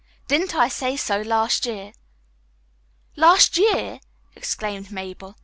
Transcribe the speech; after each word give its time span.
"Didn't 0.27 0.55
I 0.55 0.67
say 0.67 0.97
so 0.97 1.21
last 1.21 1.67
year?" 1.67 1.93
"Last 3.15 3.55
year!" 3.59 3.99
exclaimed 4.35 4.91
Mabel. 4.91 5.35